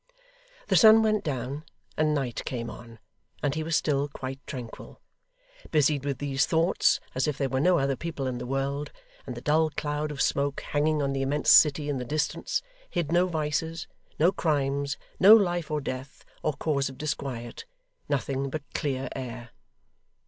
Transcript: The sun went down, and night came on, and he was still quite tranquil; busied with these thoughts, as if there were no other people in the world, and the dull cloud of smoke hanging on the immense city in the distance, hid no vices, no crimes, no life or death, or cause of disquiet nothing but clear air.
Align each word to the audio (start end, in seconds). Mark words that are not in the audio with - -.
The 0.69 0.75
sun 0.75 1.03
went 1.03 1.23
down, 1.23 1.63
and 1.95 2.15
night 2.15 2.43
came 2.43 2.71
on, 2.71 2.97
and 3.43 3.53
he 3.53 3.61
was 3.61 3.75
still 3.75 4.07
quite 4.07 4.39
tranquil; 4.47 4.99
busied 5.69 6.05
with 6.05 6.17
these 6.17 6.47
thoughts, 6.47 6.99
as 7.13 7.27
if 7.27 7.37
there 7.37 7.49
were 7.49 7.59
no 7.59 7.77
other 7.77 7.95
people 7.95 8.25
in 8.25 8.39
the 8.39 8.47
world, 8.47 8.91
and 9.27 9.35
the 9.37 9.41
dull 9.41 9.69
cloud 9.69 10.09
of 10.09 10.19
smoke 10.19 10.61
hanging 10.61 11.03
on 11.03 11.13
the 11.13 11.21
immense 11.21 11.51
city 11.51 11.87
in 11.87 11.99
the 11.99 12.03
distance, 12.03 12.63
hid 12.89 13.11
no 13.11 13.27
vices, 13.27 13.85
no 14.17 14.31
crimes, 14.31 14.97
no 15.19 15.35
life 15.35 15.69
or 15.69 15.79
death, 15.79 16.25
or 16.41 16.53
cause 16.53 16.89
of 16.89 16.97
disquiet 16.97 17.65
nothing 18.09 18.49
but 18.49 18.63
clear 18.73 19.07
air. 19.15 19.51